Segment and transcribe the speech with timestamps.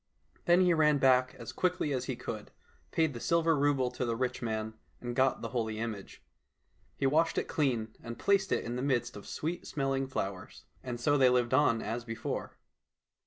[0.45, 2.49] Then he ran back as quickly as he could,
[2.89, 6.23] paid the silver rouble to the rich man, and got the holy image.
[6.97, 10.63] He washed it clean and placed it in the midst of sweet smelling flowers.
[10.81, 12.57] And so they lived on as before.